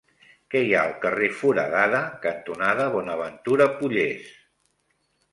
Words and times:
Què 0.53 0.59
hi 0.67 0.71
ha 0.75 0.79
al 0.83 0.93
carrer 1.01 1.27
Foradada 1.41 1.99
cantonada 2.23 2.87
Bonaventura 2.95 3.67
Pollés? 3.83 4.33